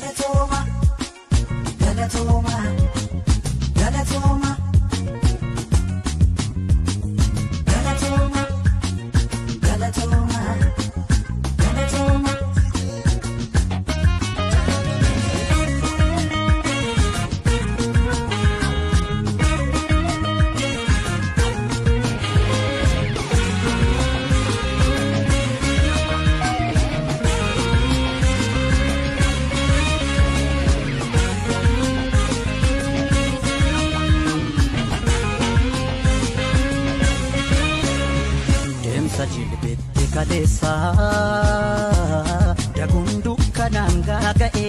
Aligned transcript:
Dana 0.00 0.12
Toma, 0.14 0.64
Dana 1.80 2.08
Toma, 2.08 2.76
Dana 3.74 4.04
Toma. 4.04 4.47
Deemsa 39.18 39.34
jilbeetti 39.34 40.04
kaleessa 40.14 40.72
daguun 42.76 43.08
dukkanaan 43.24 43.96
gaaga'ee 44.06 44.68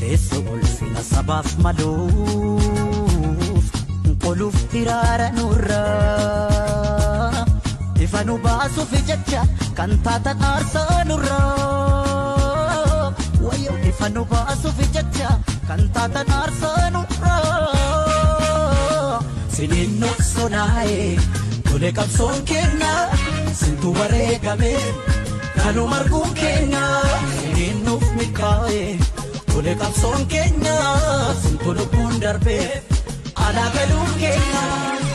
teessoo 0.00 0.40
ulfina 0.54 1.02
sabaaf 1.10 1.48
maluuf 1.66 3.66
qoluuf 4.24 4.56
hiraara 4.72 5.28
nurraa 5.36 7.44
ifa 8.06 8.20
nu 8.24 8.34
baasuuf 8.46 8.92
jecha 9.10 9.42
kan 9.76 9.92
taatan 10.08 10.38
aarsaa 10.52 10.98
nurraa 11.04 13.12
wayyo 13.44 13.72
ifa 13.92 14.06
nu 14.16 14.22
baasuuf 14.24 14.53
kan 15.74 15.90
taatan 15.94 16.28
aarsaa 16.38 16.86
nurraa 16.94 18.14
siniin 19.54 19.92
noksonaa'e 20.02 20.98
tole 21.68 21.90
qabsoon 21.98 22.38
keenya 22.50 22.92
sintu 23.60 23.88
bareegame 23.98 24.74
kanu 25.58 25.82
marguun 25.92 26.30
keenya 26.40 26.84
siniin 27.40 27.78
nuuf 27.86 28.04
milkaa'e 28.18 28.82
tole 29.52 29.72
qabsoon 29.82 30.22
keenya 30.34 30.76
sintu 31.42 31.68
lubbuun 31.78 32.14
darbe 32.24 32.58
alaa 33.46 33.68
galuun 33.76 34.12
keenya 34.22 34.64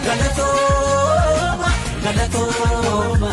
galatooma 0.07 1.69
galatooma 2.03 3.31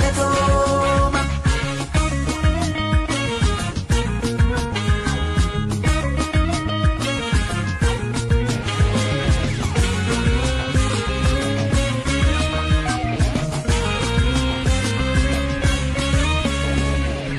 galatooma. 0.00 1.22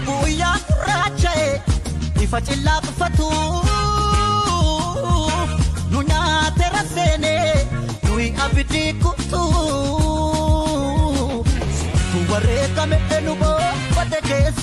guyyaa 0.07 0.57
gurraacha'e 0.67 1.49
ifa 2.23 2.39
cillaaqfatu 2.47 3.29
nu 5.91 5.99
nyaate 6.09 6.65
rafeene 6.75 7.33
nuyi 8.05 8.27
abiddi 8.45 8.83
kutu 9.03 9.43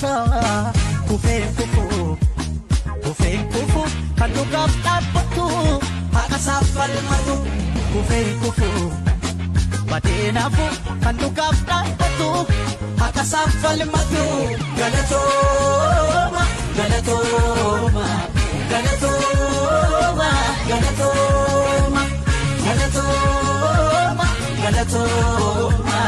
keessa 0.01 0.73
kufeen 1.07 1.43
kufu 1.55 2.17
kufeen 3.03 3.41
kufu 3.51 3.83
kan 4.19 4.31
dhugaaf 4.35 4.71
dhaabbatu 4.85 5.45
haqa 6.15 6.37
isaaf 6.41 6.65
falmatu 6.75 7.35
kufeen 7.93 8.29
kufu 8.41 8.69
badeenaafu 9.91 10.65
kan 11.03 11.15
dhugaaf 11.21 11.57
dhaabbatu 11.69 12.29
haqa 13.01 13.23
isaaf 13.27 13.51
falmatu 13.63 14.23
galatooma 14.79 16.43
galatooma 16.77 18.05
galatooma 18.71 20.29
galatooma 20.69 22.03
galatooma 22.67 24.27
galatooma 24.63 25.99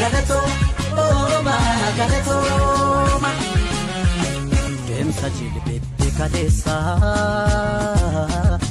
galatooma 0.00 1.56
galatooma 1.98 2.81
deemsa 5.22 5.28
jilbeetti 5.38 6.08
kaleessa 6.18 6.74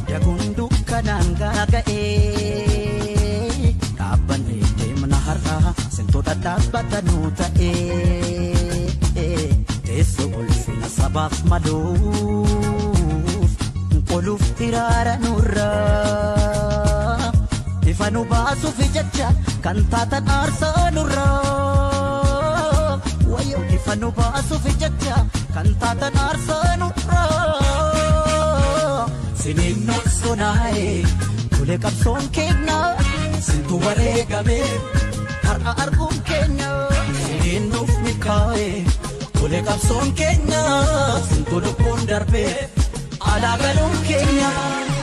daguun 0.09 0.43
dukkanaan 0.57 1.27
gaaga'ee 1.39 2.65
dhaabbannee 3.97 4.65
deemna 4.79 5.17
har'a 5.27 5.57
sintoota 5.95 6.33
dhaabbatanuu 6.43 7.27
ta'ee 7.39 8.89
teessoo 9.85 10.29
ulfina 10.41 10.87
sabaaf 10.97 11.35
maluuf 11.49 13.51
qoluuf 14.11 14.43
hiraara 14.59 15.15
nurraa 15.23 17.17
ifa 17.93 18.07
nu 18.11 18.21
baasuuf 18.33 18.77
jecha 18.97 19.27
kan 19.63 19.77
taatan 19.91 20.25
aarsaa 20.39 20.85
nurraa 20.91 21.90
wayyo 23.33 23.59
ifa 23.77 23.93
nu 24.01 24.09
baasuuf 24.17 24.65
jecha 24.81 25.17
kan 25.53 25.67
taatan 25.81 26.15
aarsaa 26.25 26.71
nurraa 27.71 29.07
siniin 29.41 29.79
noksonaa'e 29.89 30.87
tole 31.55 31.75
qabsoon 31.83 32.25
keenya 32.37 32.79
sintu 33.47 33.75
bareegame 33.85 34.59
har'a 35.47 35.71
arguun 35.83 36.17
keenya 36.29 36.71
siniin 37.23 37.63
nuuf 37.73 37.91
milkaa'e 38.05 38.67
tole 39.39 39.59
qabsoon 39.69 40.07
keenya 40.19 40.63
sintu 41.29 41.55
lubbuun 41.65 42.01
darbe 42.11 42.45
alaa 43.33 43.55
galuun 43.63 43.97
keenya 44.09 44.51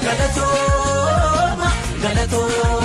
galatooma 0.04 1.68
galatooma 2.02 2.77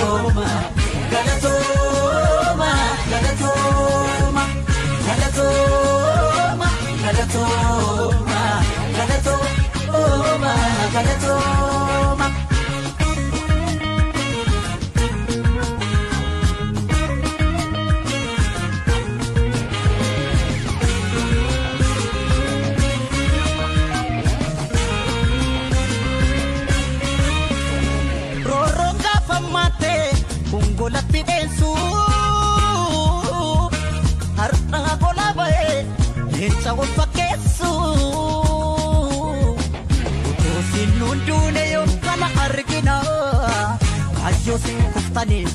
isaaniif 45.24 45.52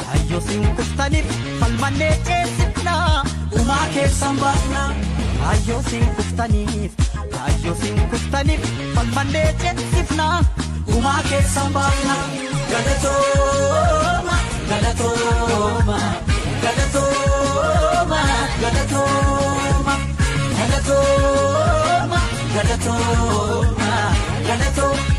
kaayyoo 0.00 0.40
siin 0.40 0.66
kuftaniif 0.76 1.26
falmannee 1.60 2.12
ceesifnaa 2.26 3.24
uumaa 3.58 3.86
keessan 3.94 4.36
baafnaa. 4.38 4.88
Kaayyoo 5.40 5.82
siin 5.90 6.06
kuftaniif 6.16 6.92
kaayyoo 7.34 7.74
siin 7.82 8.00
kuftaniif 8.10 8.60
falmannee 8.94 9.54
ceesifnaa 9.62 10.44
uumaa 10.94 11.22
keessan 11.28 11.72
baafnaa 11.72 12.24
galatooma 12.72 14.36
galatooma 14.70 15.98
galatooma 16.62 18.20
galatooma 18.62 19.96
galatooma 20.62 22.20
galatooma 22.54 23.92
galatooma. 24.48 25.11